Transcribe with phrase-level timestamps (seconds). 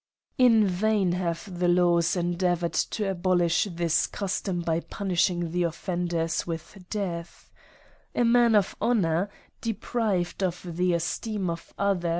[0.39, 6.75] In vain have the laws endeavoured to abolish this custom by punishing the offenders with
[6.89, 7.51] death*
[8.15, 9.29] A man of honour,
[9.61, 12.09] deprived of the esteem of others, CRIMES AND PUNISHMENTS.